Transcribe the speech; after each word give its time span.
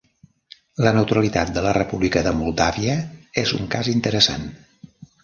La 0.85 0.93
neutralitat 0.95 1.51
de 1.57 1.61
la 1.65 1.73
República 1.77 2.23
de 2.29 2.33
Moldàvia 2.37 2.95
és 3.43 3.53
un 3.59 3.69
cas 3.75 3.91
interessant. 3.93 4.49